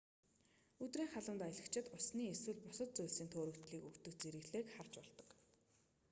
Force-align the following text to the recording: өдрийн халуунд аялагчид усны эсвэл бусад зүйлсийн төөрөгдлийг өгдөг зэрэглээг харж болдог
өдрийн 0.83 1.11
халуунд 1.13 1.41
аялагчид 1.47 1.85
усны 1.97 2.23
эсвэл 2.33 2.59
бусад 2.65 2.89
зүйлсийн 2.93 3.29
төөрөгдлийг 3.31 3.83
өгдөг 3.89 4.13
зэрэглээг 4.21 4.67
харж 4.75 4.93
болдог 5.01 5.29